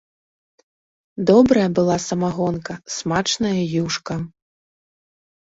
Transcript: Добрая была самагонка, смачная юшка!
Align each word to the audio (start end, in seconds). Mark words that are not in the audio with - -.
Добрая 1.29 1.65
была 1.81 1.97
самагонка, 2.07 2.79
смачная 2.95 3.61
юшка! 3.83 4.15